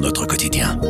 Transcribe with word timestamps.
notre 0.00 0.24
quotidien. 0.24 0.80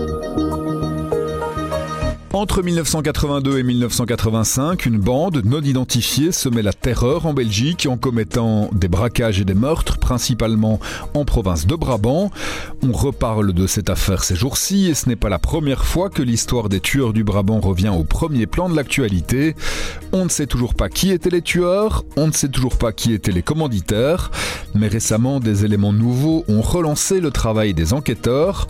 Entre 2.32 2.62
1982 2.62 3.58
et 3.58 3.62
1985, 3.64 4.86
une 4.86 4.98
bande 4.98 5.42
non 5.44 5.60
identifiée 5.60 6.30
semait 6.30 6.62
la 6.62 6.72
terreur 6.86 7.26
en 7.26 7.34
Belgique 7.34 7.88
en 7.90 7.96
commettant 7.96 8.70
des 8.70 8.86
braquages 8.86 9.40
et 9.40 9.44
des 9.44 9.54
meurtres, 9.54 9.98
principalement 9.98 10.78
en 11.14 11.24
province 11.24 11.66
de 11.66 11.74
Brabant. 11.74 12.30
On 12.80 12.92
reparle 12.92 13.52
de 13.52 13.66
cette 13.66 13.90
affaire 13.90 14.22
ces 14.22 14.36
jours-ci 14.36 14.86
et 14.86 14.94
ce 14.94 15.08
n'est 15.08 15.16
pas 15.16 15.28
la 15.28 15.40
première 15.40 15.84
fois 15.84 16.10
que 16.10 16.22
l'histoire 16.22 16.68
des 16.68 16.78
tueurs 16.78 17.12
du 17.12 17.24
Brabant 17.24 17.58
revient 17.58 17.88
au 17.88 18.04
premier 18.04 18.46
plan 18.46 18.68
de 18.68 18.76
l'actualité. 18.76 19.56
On 20.12 20.26
ne 20.26 20.28
sait 20.28 20.46
toujours 20.46 20.74
pas 20.74 20.88
qui 20.88 21.10
étaient 21.10 21.28
les 21.28 21.42
tueurs, 21.42 22.04
on 22.16 22.28
ne 22.28 22.32
sait 22.32 22.50
toujours 22.50 22.78
pas 22.78 22.92
qui 22.92 23.12
étaient 23.12 23.32
les 23.32 23.42
commanditaires, 23.42 24.30
mais 24.76 24.86
récemment 24.86 25.40
des 25.40 25.64
éléments 25.64 25.92
nouveaux 25.92 26.44
ont 26.46 26.60
relancé 26.60 27.18
le 27.18 27.32
travail 27.32 27.74
des 27.74 27.94
enquêteurs. 27.94 28.68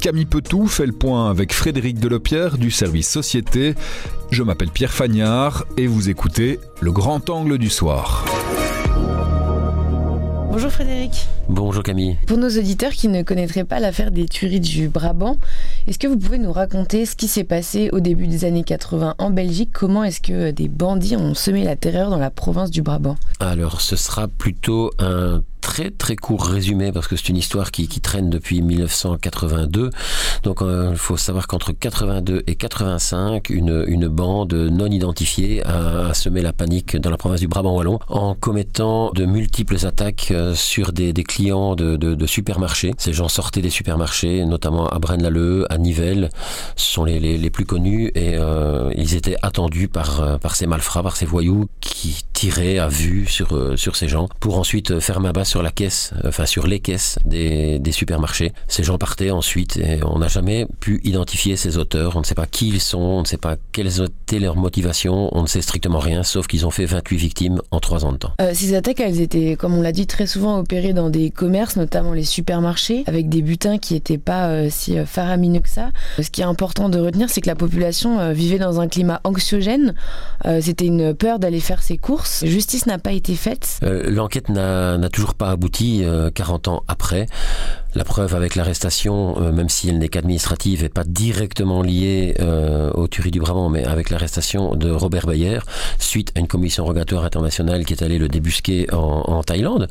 Camille 0.00 0.26
Petou 0.26 0.68
fait 0.68 0.86
le 0.86 0.92
point 0.92 1.28
avec 1.28 1.52
Frédéric 1.52 1.98
Delepierre 1.98 2.56
du 2.56 2.70
service 2.70 3.10
Société. 3.10 3.74
Je 4.30 4.42
m'appelle 4.42 4.70
Pierre 4.70 4.92
Fagnard 4.92 5.64
et 5.78 5.86
vous 5.86 6.10
écoutez 6.10 6.60
Le 6.80 6.92
Grand 6.92 7.30
Angle 7.30 7.56
du 7.56 7.70
Soir. 7.70 8.26
Bonjour 10.50 10.70
Frédéric. 10.70 11.26
Bonjour 11.48 11.82
Camille. 11.82 12.18
Pour 12.26 12.36
nos 12.36 12.48
auditeurs 12.48 12.92
qui 12.92 13.08
ne 13.08 13.22
connaîtraient 13.22 13.64
pas 13.64 13.80
l'affaire 13.80 14.10
des 14.10 14.26
tueries 14.26 14.60
du 14.60 14.88
Brabant, 14.88 15.38
est-ce 15.88 15.98
que 15.98 16.06
vous 16.06 16.18
pouvez 16.18 16.36
nous 16.36 16.52
raconter 16.52 17.06
ce 17.06 17.16
qui 17.16 17.28
s'est 17.28 17.44
passé 17.44 17.88
au 17.92 18.00
début 18.00 18.26
des 18.26 18.44
années 18.44 18.62
80 18.62 19.14
en 19.16 19.30
Belgique? 19.30 19.70
Comment 19.72 20.04
est-ce 20.04 20.20
que 20.20 20.50
des 20.50 20.68
bandits 20.68 21.16
ont 21.16 21.32
semé 21.32 21.64
la 21.64 21.76
terreur 21.76 22.10
dans 22.10 22.18
la 22.18 22.30
province 22.30 22.70
du 22.70 22.82
Brabant? 22.82 23.16
Alors 23.40 23.80
ce 23.80 23.96
sera 23.96 24.28
plutôt 24.28 24.90
un 24.98 25.40
très 25.60 25.90
très 25.90 26.16
court 26.16 26.44
résumé 26.44 26.92
parce 26.92 27.08
que 27.08 27.16
c'est 27.16 27.28
une 27.28 27.36
histoire 27.36 27.70
qui, 27.70 27.88
traîne 28.00 28.30
depuis 28.30 28.62
1982. 28.62 29.90
Donc 30.42 30.62
euh, 30.62 30.90
il 30.92 30.96
faut 30.98 31.16
savoir 31.16 31.46
qu'entre 31.46 31.72
82 31.72 32.44
et 32.46 32.54
85, 32.54 33.50
une, 33.50 34.08
bande 34.08 34.54
non 34.54 34.86
identifiée 34.86 35.62
a, 35.66 36.14
semé 36.14 36.42
la 36.42 36.52
panique 36.52 36.96
dans 36.96 37.10
la 37.10 37.16
province 37.16 37.40
du 37.40 37.48
Brabant 37.48 37.76
wallon 37.76 37.98
en 38.08 38.34
commettant 38.34 39.10
de 39.12 39.24
multiples 39.24 39.84
attaques 39.86 40.28
euh, 40.30 40.54
sur 40.54 40.92
des, 40.92 41.12
clients 41.12 41.74
de, 41.74 42.26
supermarchés. 42.26 42.94
Ces 42.98 43.12
gens 43.12 43.28
sortaient 43.28 43.62
des 43.62 43.70
supermarchés, 43.70 44.44
notamment 44.44 44.86
à 44.86 44.98
Braine-l'Alleud, 44.98 45.66
à 45.70 45.77
Nivelles, 45.78 46.30
sont 46.76 47.04
les, 47.04 47.50
plus 47.50 47.64
connus 47.64 48.10
et 48.14 48.34
euh, 48.36 48.90
ils 48.96 49.14
étaient 49.14 49.36
attendus 49.42 49.88
par, 49.88 50.20
euh, 50.20 50.38
par 50.38 50.56
ces 50.56 50.66
malfrats, 50.66 51.02
par 51.02 51.16
ces 51.16 51.26
voyous 51.26 51.68
qui 51.80 52.24
tiraient 52.38 52.78
à 52.78 52.86
vue 52.86 53.26
sur, 53.26 53.56
euh, 53.56 53.76
sur 53.76 53.96
ces 53.96 54.06
gens 54.06 54.28
pour 54.38 54.58
ensuite 54.58 55.00
faire 55.00 55.18
ma 55.18 55.32
base 55.32 55.48
sur 55.48 55.60
la 55.60 55.72
caisse, 55.72 56.12
enfin 56.24 56.46
sur 56.46 56.68
les 56.68 56.78
caisses 56.78 57.18
des, 57.24 57.80
des, 57.80 57.90
supermarchés. 57.90 58.52
Ces 58.68 58.84
gens 58.84 58.96
partaient 58.96 59.32
ensuite 59.32 59.76
et 59.76 59.98
on 60.04 60.20
n'a 60.20 60.28
jamais 60.28 60.68
pu 60.78 61.00
identifier 61.02 61.56
ces 61.56 61.78
auteurs. 61.78 62.14
On 62.14 62.20
ne 62.20 62.24
sait 62.24 62.36
pas 62.36 62.46
qui 62.46 62.68
ils 62.68 62.80
sont, 62.80 63.00
on 63.00 63.22
ne 63.22 63.26
sait 63.26 63.38
pas 63.38 63.56
quelles 63.72 64.02
étaient 64.02 64.38
leurs 64.38 64.54
motivations, 64.54 65.28
on 65.36 65.42
ne 65.42 65.48
sait 65.48 65.62
strictement 65.62 65.98
rien, 65.98 66.22
sauf 66.22 66.46
qu'ils 66.46 66.64
ont 66.64 66.70
fait 66.70 66.84
28 66.84 67.16
victimes 67.16 67.60
en 67.72 67.80
3 67.80 68.04
ans 68.04 68.12
de 68.12 68.18
temps. 68.18 68.32
Euh, 68.40 68.52
ces 68.54 68.74
attaques, 68.76 69.00
elles 69.00 69.20
étaient, 69.20 69.56
comme 69.56 69.74
on 69.74 69.82
l'a 69.82 69.90
dit, 69.90 70.06
très 70.06 70.28
souvent 70.28 70.60
opérées 70.60 70.92
dans 70.92 71.10
des 71.10 71.30
commerces, 71.30 71.74
notamment 71.74 72.12
les 72.12 72.22
supermarchés, 72.22 73.02
avec 73.08 73.28
des 73.28 73.42
butins 73.42 73.78
qui 73.78 73.94
n'étaient 73.94 74.16
pas 74.16 74.48
euh, 74.48 74.68
si 74.70 74.96
faramineux 75.06 75.60
que 75.60 75.68
ça. 75.68 75.90
Ce 76.20 76.30
qui 76.30 76.42
est 76.42 76.44
important 76.44 76.88
de 76.88 77.00
retenir, 77.00 77.30
c'est 77.30 77.40
que 77.40 77.48
la 77.48 77.56
population 77.56 78.20
euh, 78.20 78.32
vivait 78.32 78.58
dans 78.58 78.80
un 78.80 78.86
climat 78.88 79.20
anxiogène. 79.24 79.94
Euh, 80.46 80.60
C'était 80.62 80.86
une 80.86 81.14
peur 81.14 81.38
d'aller 81.38 81.60
faire 81.60 81.82
ses 81.82 81.98
courses. 81.98 82.27
Justice 82.42 82.86
n'a 82.86 82.98
pas 82.98 83.12
été 83.12 83.34
faite. 83.34 83.80
L'enquête 83.82 84.48
n'a 84.48 85.08
toujours 85.10 85.34
pas 85.34 85.50
abouti 85.50 86.04
40 86.34 86.68
ans 86.68 86.84
après. 86.88 87.26
La 87.94 88.04
preuve 88.04 88.34
avec 88.34 88.54
l'arrestation, 88.54 89.40
euh, 89.40 89.50
même 89.50 89.70
si 89.70 89.88
elle 89.88 89.98
n'est 89.98 90.10
qu'administrative 90.10 90.84
et 90.84 90.90
pas 90.90 91.04
directement 91.04 91.80
liée 91.80 92.34
euh, 92.38 92.90
aux 92.92 93.08
tueries 93.08 93.30
du 93.30 93.40
Brabant, 93.40 93.70
mais 93.70 93.82
avec 93.84 94.10
l'arrestation 94.10 94.74
de 94.74 94.90
Robert 94.90 95.26
Bayer, 95.26 95.60
suite 95.98 96.32
à 96.36 96.40
une 96.40 96.48
commission 96.48 96.84
rogatoire 96.84 97.24
internationale 97.24 97.86
qui 97.86 97.94
est 97.94 98.02
allée 98.02 98.18
le 98.18 98.28
débusquer 98.28 98.92
en, 98.92 99.42
Thaïlande. 99.42 99.88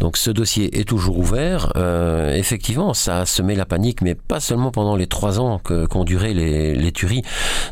Donc 0.00 0.16
ce 0.16 0.30
dossier 0.30 0.80
est 0.80 0.84
toujours 0.84 1.18
ouvert. 1.18 1.72
Euh, 1.76 2.34
effectivement, 2.34 2.92
ça 2.92 3.20
a 3.20 3.26
semé 3.26 3.54
la 3.54 3.66
panique, 3.66 4.02
mais 4.02 4.16
pas 4.16 4.40
seulement 4.40 4.72
pendant 4.72 4.96
les 4.96 5.06
trois 5.06 5.38
ans 5.38 5.60
qu'ont 5.62 5.86
qu 5.86 6.04
duré 6.04 6.34
les, 6.34 6.92
tueries. 6.92 7.22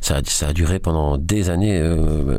Ça 0.00 0.20
a, 0.42 0.52
duré 0.52 0.78
pendant 0.78 1.18
des 1.18 1.50
années, 1.50 1.82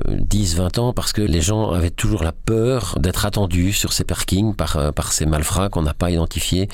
10, 0.08 0.56
20 0.56 0.78
ans, 0.78 0.94
parce 0.94 1.12
que 1.12 1.22
les 1.22 1.42
gens 1.42 1.72
avaient 1.72 1.90
toujours 1.90 2.24
la 2.24 2.32
peur 2.32 2.96
d'être 3.00 3.26
attendus 3.26 3.74
sur 3.74 3.92
ces 3.92 4.06
parkings 4.06 4.56
par, 4.56 4.94
par 4.94 5.12
ces 5.12 5.26
malfrats 5.26 5.70
qu'on 5.70 5.82
n'a 5.82 5.94
pas 5.94 6.12
identifiés 6.12 6.70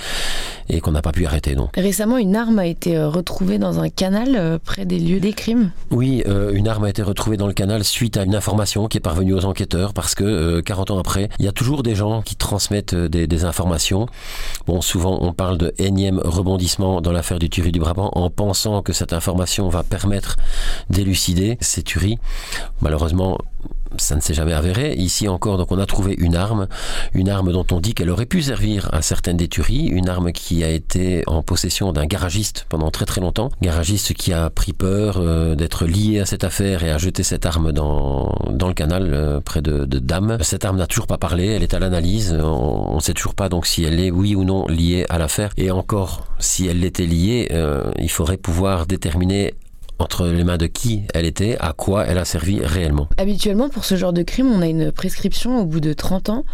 et 0.69 0.81
qu'on 0.81 0.91
n'a 0.91 1.01
pas 1.01 1.11
pu 1.11 1.25
arrêter. 1.25 1.55
Donc. 1.55 1.71
Récemment, 1.75 2.17
une 2.17 2.35
arme 2.35 2.59
a 2.59 2.65
été 2.65 3.01
retrouvée 3.03 3.57
dans 3.57 3.79
un 3.79 3.89
canal 3.89 4.59
près 4.63 4.85
des 4.85 4.99
lieux 4.99 5.19
des 5.19 5.33
crimes. 5.33 5.71
Oui, 5.91 6.23
euh, 6.27 6.53
une 6.53 6.67
arme 6.67 6.85
a 6.85 6.89
été 6.89 7.01
retrouvée 7.01 7.37
dans 7.37 7.47
le 7.47 7.53
canal 7.53 7.83
suite 7.83 8.17
à 8.17 8.23
une 8.23 8.35
information 8.35 8.87
qui 8.87 8.97
est 8.97 9.01
parvenue 9.01 9.33
aux 9.33 9.45
enquêteurs 9.45 9.93
parce 9.93 10.15
que 10.15 10.23
euh, 10.23 10.61
40 10.61 10.91
ans 10.91 10.99
après, 10.99 11.29
il 11.39 11.45
y 11.45 11.47
a 11.47 11.51
toujours 11.51 11.83
des 11.83 11.95
gens 11.95 12.21
qui 12.21 12.35
transmettent 12.35 12.95
des, 12.95 13.27
des, 13.27 13.45
informations. 13.45 14.07
Bon, 14.67 14.81
souvent 14.81 15.17
on 15.21 15.33
parle 15.33 15.57
de 15.57 15.73
énième 15.77 16.19
rebondissement 16.19 17.01
dans 17.01 17.11
l'affaire 17.11 17.39
du 17.39 17.49
tuerie 17.49 17.71
du 17.71 17.79
Brabant 17.79 18.09
en 18.13 18.29
pensant 18.29 18.81
que 18.81 18.93
cette 18.93 19.13
information 19.13 19.69
va 19.69 19.83
permettre 19.83 20.37
d'élucider 20.89 21.57
ces 21.59 21.83
tueries. 21.83 22.19
Malheureusement, 22.81 23.37
ça 23.97 24.15
ne 24.15 24.21
s'est 24.21 24.33
jamais 24.33 24.53
avéré. 24.53 24.93
Ici 24.93 25.27
encore, 25.27 25.57
donc 25.57 25.71
on 25.71 25.79
a 25.79 25.85
trouvé 25.85 26.15
une 26.17 26.35
arme, 26.35 26.67
une 27.13 27.29
arme 27.29 27.51
dont 27.51 27.65
on 27.71 27.79
dit 27.79 27.93
qu'elle 27.93 28.09
aurait 28.09 28.25
pu 28.25 28.41
servir 28.41 28.89
à 28.93 29.01
certaines 29.01 29.37
des 29.37 29.47
tueries, 29.47 29.87
une 29.87 30.09
arme 30.09 30.31
qui 30.31 30.63
a 30.63 30.69
été 30.69 31.23
en 31.27 31.41
possession 31.41 31.91
d'un 31.93 32.05
garagiste 32.05 32.65
pendant 32.69 32.91
très 32.91 33.05
très 33.05 33.21
longtemps, 33.21 33.49
garagiste 33.61 34.13
qui 34.13 34.33
a 34.33 34.49
pris 34.49 34.73
peur 34.73 35.17
euh, 35.17 35.55
d'être 35.55 35.85
lié 35.85 36.19
à 36.19 36.25
cette 36.25 36.43
affaire 36.43 36.83
et 36.83 36.91
a 36.91 36.97
jeté 36.97 37.23
cette 37.23 37.45
arme 37.45 37.71
dans, 37.71 38.35
dans 38.49 38.67
le 38.67 38.73
canal 38.73 39.11
euh, 39.13 39.39
près 39.39 39.61
de, 39.61 39.83
Dame. 39.93 40.37
Cette 40.41 40.65
arme 40.65 40.77
n'a 40.77 40.87
toujours 40.87 41.07
pas 41.07 41.17
parlé, 41.17 41.47
elle 41.47 41.63
est 41.63 41.73
à 41.73 41.79
l'analyse, 41.79 42.33
on 42.41 42.95
ne 42.95 42.99
sait 42.99 43.13
toujours 43.13 43.35
pas 43.35 43.47
donc 43.47 43.65
si 43.65 43.83
elle 43.83 43.99
est 43.99 44.11
oui 44.11 44.35
ou 44.35 44.43
non 44.43 44.67
liée 44.67 45.05
à 45.09 45.17
l'affaire 45.17 45.51
et 45.57 45.71
encore 45.71 46.25
si 46.39 46.67
elle 46.67 46.79
l'était 46.79 47.05
liée, 47.05 47.47
euh, 47.51 47.91
il 47.99 48.09
faudrait 48.09 48.37
pouvoir 48.37 48.85
déterminer 48.85 49.53
entre 49.99 50.27
les 50.27 50.43
mains 50.43 50.57
de 50.57 50.67
qui 50.67 51.03
elle 51.13 51.25
était, 51.25 51.57
à 51.59 51.73
quoi 51.73 52.05
elle 52.05 52.17
a 52.17 52.25
servi 52.25 52.63
réellement. 52.63 53.07
Habituellement, 53.17 53.69
pour 53.69 53.85
ce 53.85 53.95
genre 53.95 54.13
de 54.13 54.23
crime, 54.23 54.51
on 54.51 54.61
a 54.61 54.67
une 54.67 54.91
prescription 54.91 55.59
au 55.59 55.65
bout 55.65 55.79
de 55.79 55.93
30 55.93 56.29
ans. 56.29 56.45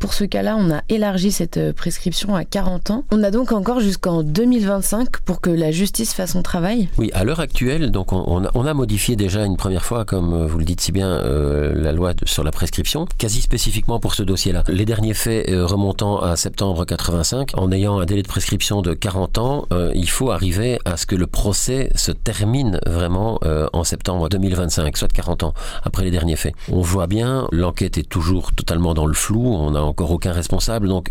Pour 0.00 0.12
ce 0.12 0.24
cas-là, 0.24 0.56
on 0.58 0.70
a 0.70 0.82
élargi 0.88 1.32
cette 1.32 1.72
prescription 1.72 2.34
à 2.34 2.44
40 2.44 2.90
ans. 2.90 3.04
On 3.10 3.22
a 3.22 3.30
donc 3.30 3.52
encore 3.52 3.80
jusqu'en 3.80 4.22
2025 4.22 5.20
pour 5.24 5.40
que 5.40 5.50
la 5.50 5.70
justice 5.70 6.12
fasse 6.12 6.32
son 6.32 6.42
travail. 6.42 6.88
Oui, 6.98 7.10
à 7.14 7.24
l'heure 7.24 7.40
actuelle, 7.40 7.90
donc 7.90 8.12
on 8.12 8.44
a, 8.44 8.50
on 8.54 8.66
a, 8.66 8.74
modifié 8.74 9.16
déjà 9.16 9.44
une 9.44 9.56
première 9.56 9.84
fois, 9.84 10.04
comme 10.04 10.46
vous 10.46 10.58
le 10.58 10.64
dites 10.64 10.80
si 10.80 10.92
bien, 10.92 11.08
euh, 11.08 11.72
la 11.74 11.92
loi 11.92 12.12
de, 12.12 12.26
sur 12.26 12.44
la 12.44 12.50
prescription, 12.50 13.06
quasi 13.18 13.40
spécifiquement 13.40 14.00
pour 14.00 14.14
ce 14.14 14.22
dossier-là. 14.22 14.64
Les 14.68 14.84
derniers 14.84 15.14
faits 15.14 15.48
euh, 15.48 15.64
remontant 15.64 16.20
à 16.20 16.36
septembre 16.36 16.84
85, 16.84 17.52
en 17.54 17.72
ayant 17.72 17.98
un 17.98 18.04
délai 18.04 18.22
de 18.22 18.28
prescription 18.28 18.82
de 18.82 18.92
40 18.94 19.38
ans, 19.38 19.66
euh, 19.72 19.92
il 19.94 20.10
faut 20.10 20.30
arriver 20.30 20.78
à 20.84 20.96
ce 20.96 21.06
que 21.06 21.16
le 21.16 21.26
procès 21.26 21.90
se 21.94 22.12
termine 22.12 22.78
vraiment 22.86 23.38
euh, 23.44 23.68
en 23.72 23.84
septembre 23.84 24.28
2025, 24.28 24.96
soit 24.96 25.12
40 25.12 25.42
ans 25.44 25.54
après 25.82 26.04
les 26.04 26.10
derniers 26.10 26.36
faits. 26.36 26.54
On 26.70 26.80
voit 26.80 27.06
bien, 27.06 27.48
l'enquête 27.52 27.98
est 27.98 28.08
toujours 28.08 28.52
totalement 28.52 28.94
dans 28.94 29.06
le 29.06 29.14
flou, 29.14 29.44
on 29.44 29.72
n'a 29.72 29.82
encore 29.82 30.10
aucun 30.10 30.32
responsable, 30.32 30.88
donc 30.88 31.10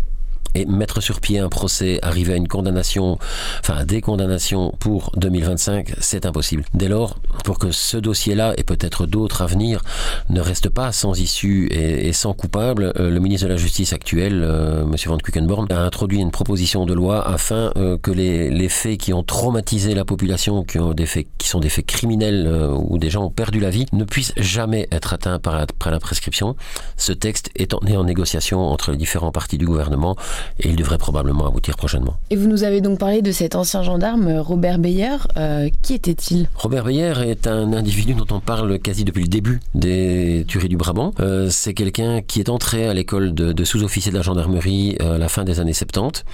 et 0.54 0.66
mettre 0.66 1.00
sur 1.00 1.20
pied 1.20 1.38
un 1.38 1.48
procès, 1.48 1.98
arriver 2.02 2.34
à 2.34 2.36
une 2.36 2.48
condamnation, 2.48 3.18
enfin 3.60 3.84
des 3.84 4.00
condamnations 4.00 4.74
pour 4.78 5.10
2025, 5.16 5.94
c'est 6.00 6.26
impossible. 6.26 6.64
Dès 6.74 6.88
lors, 6.88 7.18
pour 7.44 7.58
que 7.58 7.70
ce 7.72 7.96
dossier-là 7.96 8.54
et 8.56 8.64
peut-être 8.64 9.06
d'autres 9.06 9.42
à 9.42 9.46
venir 9.46 9.82
ne 10.30 10.40
reste 10.40 10.68
pas 10.68 10.92
sans 10.92 11.18
issue 11.18 11.68
et, 11.70 12.12
sans 12.12 12.34
coupable, 12.34 12.92
euh, 12.96 13.10
le 13.10 13.20
ministre 13.20 13.46
de 13.46 13.52
la 13.52 13.58
Justice 13.58 13.92
actuel, 13.92 14.42
euh, 14.44 14.82
M. 14.82 14.94
Van 15.06 15.18
Quickenborn, 15.18 15.66
a 15.70 15.80
introduit 15.80 16.18
une 16.18 16.30
proposition 16.30 16.86
de 16.86 16.94
loi 16.94 17.26
afin 17.26 17.72
euh, 17.76 17.98
que 17.98 18.10
les, 18.10 18.68
faits 18.68 18.98
qui 18.98 19.12
ont 19.12 19.22
traumatisé 19.22 19.94
la 19.94 20.04
population, 20.04 20.64
qui, 20.64 20.78
ont 20.78 20.94
des 20.94 21.06
faits, 21.06 21.26
qui 21.38 21.48
sont 21.48 21.60
des 21.60 21.68
faits 21.68 21.86
criminels 21.86 22.46
euh, 22.46 22.72
où 22.72 22.98
des 22.98 23.10
gens 23.10 23.24
ont 23.24 23.30
perdu 23.30 23.60
la 23.60 23.70
vie, 23.70 23.86
ne 23.92 24.04
puissent 24.04 24.32
jamais 24.36 24.88
être 24.90 25.12
atteints 25.12 25.38
par 25.38 25.56
la, 25.56 25.66
par 25.66 25.90
la 25.90 26.00
prescription. 26.00 26.56
Ce 26.96 27.12
texte 27.12 27.50
est 27.56 27.74
en, 27.74 27.80
est 27.86 27.96
en 27.96 28.04
négociation 28.04 28.60
entre 28.60 28.90
les 28.90 28.96
différents 28.96 29.32
partis 29.32 29.58
du 29.58 29.66
gouvernement 29.66 30.16
et 30.60 30.68
il 30.68 30.76
devrait 30.76 30.98
probablement 30.98 31.46
aboutir 31.46 31.76
prochainement. 31.76 32.14
Et 32.30 32.36
vous 32.36 32.48
nous 32.48 32.64
avez 32.64 32.80
donc 32.80 32.98
parlé 32.98 33.22
de 33.22 33.32
cet 33.32 33.54
ancien 33.54 33.82
gendarme, 33.82 34.38
Robert 34.38 34.78
Beyer. 34.78 35.16
Euh, 35.36 35.68
qui 35.82 35.94
était-il? 35.94 36.48
Robert 36.54 36.84
Beyer 36.84 37.14
est 37.26 37.46
un 37.46 37.72
individu 37.72 38.14
dont 38.14 38.26
on 38.34 38.40
parle 38.40 38.78
quasi 38.78 39.04
depuis 39.04 39.22
le 39.22 39.28
début 39.28 39.60
des 39.74 40.44
tueries 40.48 40.68
du 40.68 40.76
Brabant. 40.76 41.12
Euh, 41.20 41.48
c'est 41.50 41.74
quelqu'un 41.74 42.20
qui 42.22 42.40
est 42.40 42.48
entré 42.48 42.86
à 42.86 42.94
l'école 42.94 43.34
de, 43.34 43.52
de 43.52 43.64
sous-officier 43.64 44.12
de 44.12 44.16
la 44.16 44.22
gendarmerie 44.22 44.96
à 45.00 45.18
la 45.18 45.28
fin 45.28 45.44
des 45.44 45.60
années 45.60 45.72
70. 45.72 46.24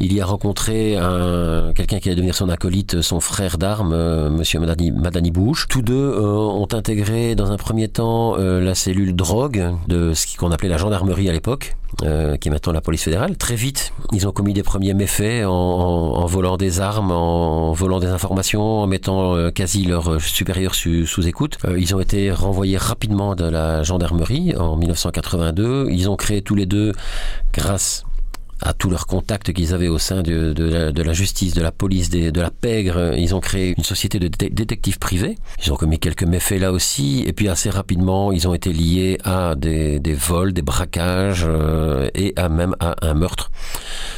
Il 0.00 0.12
y 0.12 0.20
a 0.20 0.26
rencontré 0.26 0.96
quelqu'un 1.74 1.98
qui 1.98 2.08
allait 2.08 2.16
devenir 2.16 2.34
son 2.34 2.48
acolyte, 2.48 3.00
son 3.02 3.20
frère 3.20 3.58
d'armes, 3.58 3.92
euh, 3.92 4.30
monsieur 4.30 4.60
Madani, 4.60 4.90
Madani 4.90 5.30
Bouche. 5.30 5.66
Tous 5.68 5.82
deux 5.82 5.94
euh, 5.94 6.36
ont 6.36 6.68
intégré 6.72 7.34
dans 7.34 7.50
un 7.50 7.56
premier 7.56 7.88
temps 7.88 8.36
euh, 8.38 8.60
la 8.60 8.74
cellule 8.74 9.14
drogue 9.14 9.74
de 9.86 10.12
ce 10.14 10.36
qu'on 10.36 10.50
appelait 10.50 10.68
la 10.68 10.76
gendarmerie 10.76 11.28
à 11.28 11.32
l'époque. 11.32 11.76
Euh, 12.02 12.36
qui 12.36 12.48
est 12.48 12.50
maintenant 12.50 12.72
la 12.72 12.80
police 12.80 13.02
fédérale. 13.02 13.36
Très 13.36 13.56
vite, 13.56 13.92
ils 14.12 14.28
ont 14.28 14.32
commis 14.32 14.52
des 14.52 14.62
premiers 14.62 14.94
méfaits 14.94 15.44
en, 15.46 16.26
volant 16.26 16.56
des 16.56 16.80
armes, 16.80 17.10
en 17.10 17.72
volant 17.72 17.98
des 17.98 18.06
informations, 18.06 18.82
en 18.82 18.86
mettant 18.86 19.34
euh, 19.34 19.50
quasi 19.50 19.84
leurs 19.84 20.20
supérieurs 20.20 20.74
su, 20.74 21.06
sous 21.06 21.26
écoute. 21.26 21.58
Euh, 21.64 21.78
ils 21.78 21.94
ont 21.94 22.00
été 22.00 22.30
renvoyés 22.30 22.76
rapidement 22.76 23.34
de 23.34 23.44
la 23.44 23.82
gendarmerie 23.82 24.54
en 24.56 24.76
1982. 24.76 25.88
Ils 25.90 26.08
ont 26.08 26.16
créé 26.16 26.42
tous 26.42 26.54
les 26.54 26.66
deux, 26.66 26.92
grâce 27.52 28.04
à 28.60 28.72
tous 28.72 28.90
leurs 28.90 29.06
contacts 29.06 29.52
qu'ils 29.52 29.74
avaient 29.74 29.88
au 29.88 29.98
sein 29.98 30.22
de, 30.22 30.52
de, 30.52 31.02
la, 31.02 31.12
justice, 31.12 31.54
de 31.54 31.62
la 31.62 31.72
police, 31.72 32.10
de 32.10 32.40
la 32.40 32.50
pègre. 32.50 33.14
Ils 33.16 33.34
ont 33.34 33.40
créé 33.40 33.74
une 33.76 33.84
société 33.84 34.18
de 34.18 34.28
détectives 34.28 34.98
privés. 34.98 35.36
Ils 35.64 35.72
ont 35.72 35.76
commis 35.76 35.98
quelques 35.98 36.24
méfaits 36.24 36.60
là 36.60 36.72
aussi. 36.72 37.24
Et 37.26 37.32
puis 37.32 37.48
assez 37.48 37.70
rapidement, 37.70 38.32
ils 38.32 38.48
ont 38.48 38.54
été 38.54 38.72
liés 38.72 39.18
à 39.24 39.54
des, 39.54 40.00
des 40.00 40.14
vols, 40.14 40.52
des 40.52 40.62
braquages 40.62 41.44
euh, 41.46 42.08
et 42.14 42.32
à 42.36 42.48
même 42.48 42.74
à 42.80 42.96
un 43.02 43.14
meurtre 43.14 43.50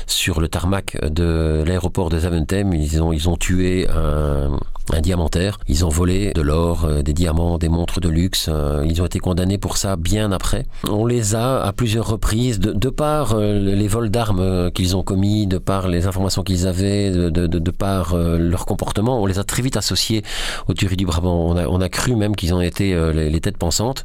sur 0.07 0.41
le 0.41 0.49
tarmac 0.49 0.97
de 1.05 1.63
l'aéroport 1.67 2.09
de 2.09 2.19
Zaventem. 2.19 2.73
Ils 2.75 3.03
ont, 3.03 3.13
ils 3.13 3.29
ont 3.29 3.37
tué 3.37 3.89
un, 3.89 4.59
un 4.95 5.01
diamantaire. 5.01 5.59
Ils 5.69 5.85
ont 5.85 5.89
volé 5.89 6.33
de 6.33 6.41
l'or, 6.41 6.85
euh, 6.85 7.03
des 7.03 7.13
diamants, 7.13 7.59
des 7.59 7.69
montres 7.69 8.01
de 8.01 8.09
luxe. 8.09 8.47
Euh, 8.49 8.85
ils 8.89 9.01
ont 9.03 9.07
été 9.07 9.19
condamnés 9.19 9.59
pour 9.59 9.77
ça 9.77 9.97
bien 9.97 10.33
après. 10.33 10.67
On 10.89 11.07
les 11.07 11.35
a 11.35 11.63
à 11.63 11.73
plusieurs 11.73 12.07
reprises, 12.07 12.61
de, 12.61 12.73
de 12.73 12.89
par 12.89 13.33
euh, 13.33 13.59
les 13.59 13.89
vols 13.89 14.11
d'armes 14.11 14.71
qu'ils 14.73 14.97
ont 14.97 15.03
commis, 15.03 15.47
de 15.47 15.59
par 15.59 15.89
les 15.89 16.07
informations 16.07 16.43
qu'ils 16.43 16.67
avaient, 16.67 17.11
de, 17.11 17.29
de, 17.31 17.71
par 17.71 18.17
leur 18.17 18.67
comportement, 18.67 19.23
on 19.23 19.27
les 19.27 19.39
a 19.39 19.45
très 19.45 19.63
vite 19.63 19.77
associés 19.77 20.23
aux 20.69 20.75
tueries 20.75 20.97
du 20.97 21.07
Brabant. 21.07 21.51
On 21.51 21.57
a, 21.57 21.67
on 21.67 21.81
a 21.81 21.89
cru 21.89 22.17
même 22.17 22.35
qu'ils 22.35 22.53
ont 22.53 22.61
été 22.61 22.95
les, 23.13 23.41
têtes 23.41 23.57
pensantes, 23.57 24.05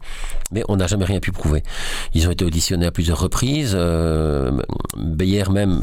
mais 0.51 0.63
on 0.69 0.77
n'a 0.77 0.87
jamais 0.87 1.05
rien 1.05 1.19
pu 1.19 1.31
prouver. 1.31 1.63
Ils 2.13 2.27
ont 2.27 2.31
été 2.31 2.45
auditionnés 2.45 2.85
à 2.85 2.91
plusieurs 2.91 3.19
reprises. 3.19 3.77
Beyer 4.97 5.49
même, 5.49 5.81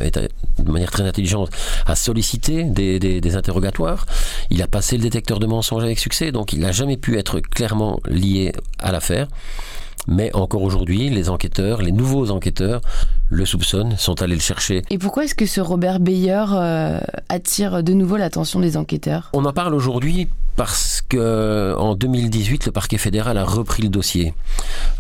de 0.59 0.71
manière 0.71 0.91
très 0.91 1.05
intelligente, 1.05 1.51
a 1.87 1.97
sollicité 1.97 2.65
des, 2.65 2.99
des, 2.99 3.21
des 3.21 3.37
interrogatoires. 3.37 4.07
Il 4.51 4.63
a 4.63 4.69
passé 4.69 4.92
c'est 4.93 4.99
le 4.99 5.05
détecteur 5.05 5.39
de 5.39 5.47
mensonges 5.47 5.85
avec 5.85 5.99
succès, 5.99 6.33
donc 6.33 6.53
il 6.53 6.61
n'a 6.61 6.71
jamais 6.71 6.99
pu 6.99 7.17
être 7.17 7.41
clairement 7.41 7.99
lié 8.07 8.53
à 8.79 8.93
l'affaire. 8.93 9.27
Mais 10.07 10.31
encore 10.35 10.61
aujourd'hui, 10.61 11.09
les 11.09 11.31
enquêteurs, 11.31 11.81
les 11.81 11.93
nouveaux 11.93 12.31
enquêteurs, 12.31 12.83
le 13.31 13.47
soupçonnent, 13.47 13.97
sont 13.97 14.21
allés 14.21 14.35
le 14.35 14.43
chercher. 14.43 14.83
Et 14.91 14.99
pourquoi 14.99 15.25
est-ce 15.25 15.35
que 15.35 15.47
ce 15.47 15.63
Robert 15.63 15.99
Bayer 15.99 16.45
euh, 16.53 17.01
attire 17.31 17.83
de 17.83 17.95
nouveau 17.95 18.19
l'attention 18.19 18.61
des 18.61 18.77
enquêteurs? 18.77 19.31
On 19.33 19.47
en 19.47 19.53
parle 19.55 19.75
aujourd'hui 19.75 20.29
parce 20.57 21.03
que 21.09 21.75
en 21.79 21.95
2018, 21.95 22.67
le 22.67 22.73
parquet 22.73 22.99
fédéral 22.99 23.39
a 23.39 23.45
repris 23.45 23.83
le 23.83 23.89
dossier. 23.89 24.35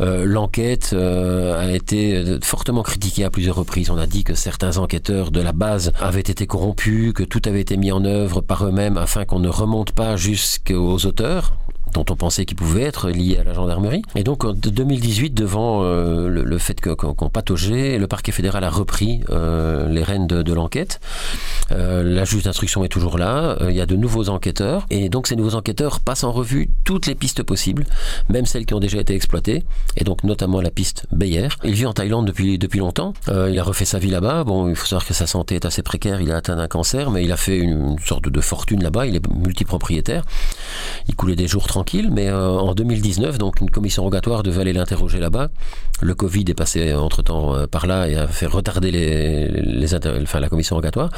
Euh, 0.00 0.24
L'enquête 0.24 0.90
euh, 0.92 1.68
a 1.68 1.72
été 1.72 2.38
fortement 2.42 2.82
critiquée 2.82 3.24
à 3.24 3.30
plusieurs 3.30 3.56
reprises. 3.56 3.90
On 3.90 3.98
a 3.98 4.06
dit 4.06 4.24
que 4.24 4.34
certains 4.34 4.78
enquêteurs 4.78 5.30
de 5.30 5.40
la 5.40 5.52
base 5.52 5.92
avaient 6.00 6.20
été 6.20 6.46
corrompus, 6.46 7.12
que 7.12 7.22
tout 7.22 7.42
avait 7.44 7.60
été 7.60 7.76
mis 7.76 7.92
en 7.92 8.04
œuvre 8.04 8.40
par 8.40 8.66
eux-mêmes 8.66 8.96
afin 8.96 9.24
qu'on 9.24 9.40
ne 9.40 9.48
remonte 9.48 9.92
pas 9.92 10.16
jusqu'aux 10.16 10.98
auteurs 11.06 11.54
dont 11.92 12.06
on 12.08 12.16
pensait 12.16 12.46
qu'ils 12.46 12.56
pouvaient 12.56 12.84
être 12.84 13.10
liés 13.10 13.36
à 13.38 13.44
la 13.44 13.52
gendarmerie. 13.52 14.00
Et 14.14 14.24
donc 14.24 14.46
en 14.46 14.54
2018, 14.54 15.34
devant 15.34 15.82
euh, 15.82 16.28
le, 16.28 16.58
fait 16.58 16.80
qu'on 16.80 17.12
qu 17.12 17.28
pataugeait, 17.30 17.98
le 17.98 18.06
parquet 18.06 18.32
fédéral 18.32 18.64
a 18.64 18.70
repris 18.70 19.20
les 19.28 20.02
rênes 20.02 20.26
de 20.26 20.52
l'enquête. 20.54 21.00
Euh, 21.72 22.02
la 22.02 22.24
juge 22.24 22.42
d'instruction 22.44 22.84
est 22.84 22.88
toujours 22.88 23.18
là. 23.18 23.56
Euh, 23.60 23.70
il 23.70 23.76
y 23.76 23.80
a 23.80 23.86
de 23.86 23.96
nouveaux 23.96 24.28
enquêteurs. 24.28 24.86
Et 24.90 25.08
donc 25.08 25.26
ces 25.26 25.36
nouveaux 25.36 25.54
enquêteurs 25.54 26.00
passent 26.00 26.24
en 26.24 26.32
revue 26.32 26.68
toutes 26.84 27.06
les 27.06 27.14
pistes 27.14 27.42
possibles, 27.42 27.84
même 28.28 28.46
celles 28.46 28.66
qui 28.66 28.74
ont 28.74 28.80
déjà 28.80 28.98
été 28.98 29.14
exploitées. 29.14 29.64
Et 29.96 30.04
donc 30.04 30.24
notamment 30.24 30.60
la 30.60 30.70
piste 30.70 31.06
Bayer. 31.12 31.48
Il 31.64 31.74
vit 31.74 31.86
en 31.86 31.92
Thaïlande 31.92 32.26
depuis, 32.26 32.58
depuis 32.58 32.78
longtemps. 32.78 33.14
Euh, 33.28 33.50
il 33.50 33.58
a 33.58 33.62
refait 33.62 33.84
sa 33.84 33.98
vie 33.98 34.10
là-bas. 34.10 34.44
Bon, 34.44 34.68
il 34.68 34.76
faut 34.76 34.86
savoir 34.86 35.06
que 35.06 35.14
sa 35.14 35.26
santé 35.26 35.54
est 35.56 35.64
assez 35.64 35.82
précaire. 35.82 36.20
Il 36.20 36.30
a 36.32 36.36
atteint 36.36 36.58
un 36.58 36.68
cancer, 36.68 37.10
mais 37.10 37.24
il 37.24 37.32
a 37.32 37.36
fait 37.36 37.58
une, 37.58 37.92
une 37.92 37.98
sorte 37.98 38.28
de 38.28 38.40
fortune 38.40 38.82
là-bas. 38.82 39.06
Il 39.06 39.16
est 39.16 39.28
multipropriétaire. 39.28 40.24
Il 41.08 41.16
coulait 41.16 41.36
des 41.36 41.46
jours 41.46 41.66
tranquilles, 41.66 42.10
mais 42.10 42.28
euh, 42.28 42.50
en 42.50 42.74
2019, 42.74 43.38
donc 43.38 43.60
une 43.60 43.70
commission 43.70 44.02
rogatoire 44.02 44.42
devait 44.42 44.62
aller 44.62 44.72
l'interroger 44.72 45.18
là-bas. 45.18 45.48
Le 46.00 46.14
Covid 46.14 46.44
est 46.48 46.54
passé 46.54 46.94
entre-temps 46.94 47.54
euh, 47.54 47.66
par 47.66 47.86
là 47.86 48.08
et 48.08 48.16
a 48.16 48.26
fait 48.26 48.46
retarder 48.46 48.90
les, 48.90 49.48
les 49.48 49.94
enfin, 49.94 50.40
la 50.40 50.48
commission 50.48 50.76
rogatoire, 50.76 51.10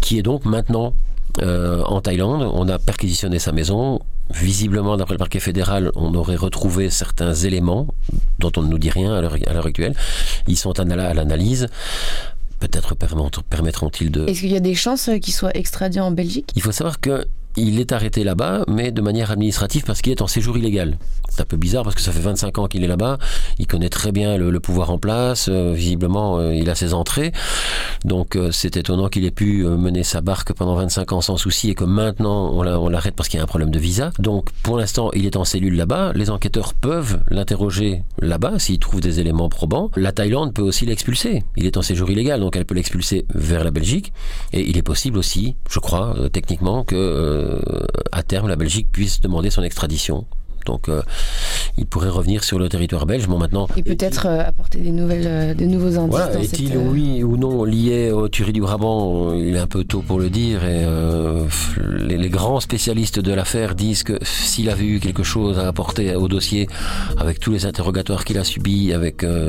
qui 0.00 0.18
est 0.18 0.22
donc 0.22 0.44
maintenant 0.44 0.94
euh, 1.42 1.82
en 1.84 2.00
Thaïlande. 2.00 2.48
On 2.52 2.68
a 2.68 2.78
perquisitionné 2.78 3.38
sa 3.38 3.52
maison. 3.52 4.00
Visiblement, 4.32 4.96
d'après 4.96 5.14
le 5.14 5.18
parquet 5.18 5.40
fédéral, 5.40 5.90
on 5.96 6.14
aurait 6.14 6.36
retrouvé 6.36 6.88
certains 6.88 7.34
éléments 7.34 7.88
dont 8.38 8.52
on 8.56 8.62
ne 8.62 8.68
nous 8.68 8.78
dit 8.78 8.90
rien 8.90 9.12
à 9.12 9.20
l'heure 9.20 9.66
actuelle. 9.66 9.94
Ils 10.46 10.56
sont 10.56 10.78
à 10.78 10.84
l'analyse 10.84 11.66
peut-être 12.60 12.94
permettront-ils 12.94 14.10
de... 14.10 14.26
Est-ce 14.28 14.40
qu'il 14.40 14.52
y 14.52 14.56
a 14.56 14.60
des 14.60 14.74
chances 14.74 15.10
qu'il 15.20 15.32
soit 15.32 15.56
extradé 15.56 15.98
en 15.98 16.10
Belgique? 16.10 16.52
Il 16.54 16.62
faut 16.62 16.72
savoir 16.72 17.00
que 17.00 17.26
il 17.56 17.80
est 17.80 17.92
arrêté 17.92 18.24
là-bas, 18.24 18.64
mais 18.68 18.92
de 18.92 19.00
manière 19.00 19.30
administrative 19.30 19.84
parce 19.84 20.02
qu'il 20.02 20.12
est 20.12 20.22
en 20.22 20.26
séjour 20.26 20.56
illégal. 20.58 20.98
C'est 21.28 21.42
un 21.42 21.44
peu 21.44 21.56
bizarre 21.56 21.84
parce 21.84 21.94
que 21.94 22.00
ça 22.00 22.12
fait 22.12 22.20
25 22.20 22.58
ans 22.58 22.66
qu'il 22.66 22.84
est 22.84 22.88
là-bas, 22.88 23.18
il 23.58 23.66
connaît 23.66 23.88
très 23.88 24.12
bien 24.12 24.36
le, 24.36 24.60
pouvoir 24.60 24.90
en 24.90 24.98
place, 24.98 25.48
euh, 25.48 25.72
visiblement 25.72 26.38
euh, 26.38 26.54
il 26.54 26.68
a 26.70 26.74
ses 26.74 26.92
entrées, 26.92 27.32
donc 28.04 28.36
euh, 28.36 28.50
c'est 28.52 28.76
étonnant 28.76 29.08
qu'il 29.08 29.24
ait 29.24 29.30
pu 29.30 29.64
mener 29.64 30.02
sa 30.02 30.20
barque 30.20 30.52
pendant 30.52 30.74
25 30.74 31.12
ans 31.12 31.20
sans 31.20 31.36
souci 31.36 31.70
et 31.70 31.74
que 31.74 31.84
maintenant 31.84 32.50
on 32.52 32.88
l'arrête 32.88 33.14
parce 33.14 33.28
qu'il 33.28 33.38
y 33.38 33.40
a 33.40 33.44
un 33.44 33.46
problème 33.46 33.70
de 33.70 33.78
visa. 33.78 34.12
Donc 34.18 34.50
pour 34.62 34.76
l'instant 34.76 35.10
il 35.14 35.26
est 35.26 35.36
en 35.36 35.44
cellule 35.44 35.76
là-bas, 35.76 36.12
les 36.14 36.30
enquêteurs 36.30 36.74
peuvent 36.74 37.20
l'interroger 37.28 38.02
là-bas 38.20 38.58
s'ils 38.58 38.78
trouvent 38.78 39.00
des 39.00 39.20
éléments 39.20 39.48
probants. 39.48 39.90
La 39.96 40.12
Thaïlande 40.12 40.52
peut 40.52 40.62
aussi 40.62 40.86
l'expulser, 40.86 41.42
il 41.56 41.66
est 41.66 41.76
en 41.76 41.82
séjour 41.82 42.10
illégal, 42.10 42.40
donc 42.40 42.56
elle 42.56 42.64
peut 42.64 42.74
l'expulser 42.74 43.26
vers 43.34 43.64
la 43.64 43.70
Belgique, 43.70 44.12
et 44.52 44.68
il 44.68 44.76
est 44.76 44.82
possible 44.82 45.18
aussi, 45.18 45.56
je 45.68 45.78
crois, 45.78 46.16
techniquement, 46.32 46.84
que 46.84 47.49
à 48.12 48.22
terme 48.22 48.48
la 48.48 48.56
Belgique 48.56 48.88
puisse 48.90 49.20
demander 49.20 49.50
son 49.50 49.62
extradition. 49.62 50.26
Donc 50.66 50.88
euh, 50.88 51.02
il 51.80 51.86
pourrait 51.86 52.10
revenir 52.10 52.44
sur 52.44 52.58
le 52.58 52.68
territoire 52.68 53.06
belge. 53.06 53.26
Bon, 53.26 53.38
maintenant, 53.38 53.66
et 53.74 53.82
peut-être 53.82 54.26
euh, 54.26 54.46
apporter 54.46 54.78
des, 54.78 54.92
nouvelles, 54.92 55.26
euh, 55.26 55.54
nouveaux 55.54 55.98
indices. 55.98 56.10
Voilà, 56.10 56.38
est-il 56.38 56.68
cette... 56.68 56.76
oui 56.76 57.22
ou 57.22 57.38
non 57.38 57.64
lié 57.64 58.12
au 58.12 58.28
tuerie 58.28 58.52
du 58.52 58.60
Brabant 58.60 59.34
Il 59.34 59.56
est 59.56 59.58
un 59.58 59.66
peu 59.66 59.82
tôt 59.84 60.02
pour 60.06 60.20
le 60.20 60.28
dire. 60.28 60.62
Et 60.64 60.84
euh, 60.84 61.46
les, 61.78 62.18
les, 62.18 62.28
grands 62.28 62.60
spécialistes 62.60 63.18
de 63.18 63.32
l'affaire 63.32 63.74
disent 63.74 64.02
que 64.02 64.18
s'il 64.22 64.68
avait 64.68 64.84
eu 64.84 65.00
quelque 65.00 65.22
chose 65.22 65.58
à 65.58 65.66
apporter 65.66 66.14
au 66.14 66.28
dossier, 66.28 66.68
avec 67.16 67.40
tous 67.40 67.50
les 67.50 67.64
interrogatoires 67.64 68.24
qu'il 68.24 68.38
a 68.38 68.44
subis, 68.44 68.92
avec 68.92 69.24
euh, 69.24 69.48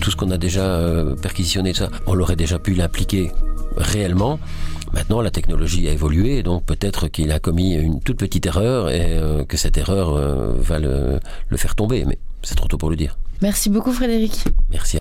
tout 0.00 0.10
ce 0.10 0.16
qu'on 0.16 0.30
a 0.30 0.38
déjà 0.38 0.80
perquisitionné, 1.20 1.74
ça, 1.74 1.90
on 2.06 2.14
l'aurait 2.14 2.36
déjà 2.36 2.58
pu 2.58 2.72
l'impliquer 2.72 3.30
réellement. 3.76 4.38
Maintenant, 4.92 5.20
la 5.20 5.30
technologie 5.30 5.86
a 5.88 5.92
évolué, 5.92 6.42
donc 6.42 6.64
peut-être 6.64 7.08
qu'il 7.08 7.30
a 7.32 7.38
commis 7.38 7.74
une 7.74 8.00
toute 8.00 8.16
petite 8.16 8.46
erreur 8.46 8.90
et 8.90 9.18
euh, 9.18 9.44
que 9.44 9.56
cette 9.56 9.76
erreur 9.76 10.14
euh, 10.14 10.54
va 10.58 10.78
le, 10.78 11.20
le, 11.58 11.60
faire 11.60 11.74
tomber, 11.74 12.04
mais 12.04 12.18
c'est 12.42 12.54
trop 12.54 12.68
tôt 12.68 12.78
pour 12.78 12.90
le 12.90 12.96
dire. 12.96 13.18
Merci 13.42 13.68
beaucoup 13.68 13.92
Frédéric. 13.92 14.44
Merci. 14.70 14.98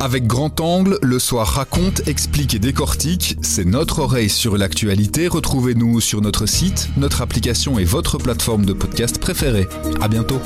Avec 0.00 0.26
Grand 0.26 0.60
Angle, 0.60 0.98
le 1.00 1.18
soir 1.18 1.46
raconte, 1.46 2.06
explique 2.06 2.54
et 2.54 2.58
décortique. 2.58 3.38
C'est 3.40 3.64
notre 3.64 4.00
oreille 4.00 4.28
sur 4.28 4.58
l'actualité. 4.58 5.28
Retrouvez-nous 5.28 6.00
sur 6.02 6.20
notre 6.20 6.44
site, 6.44 6.90
notre 6.98 7.22
application 7.22 7.78
et 7.78 7.84
votre 7.84 8.18
plateforme 8.18 8.66
de 8.66 8.74
podcast 8.74 9.18
préférée. 9.18 9.66
À 10.02 10.08
bientôt. 10.08 10.40